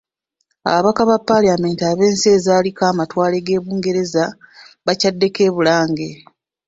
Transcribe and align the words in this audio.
Ababaka 0.67 1.01
ba 1.09 1.17
Paalamenti 1.27 1.83
ab'ensi 1.91 2.27
ezaaliko 2.37 2.81
amatwale 2.91 3.37
ga 3.45 3.57
Bungereza 3.63 4.23
bakyaddeko 4.85 5.39
e 5.47 5.49
Bulange. 5.55 6.09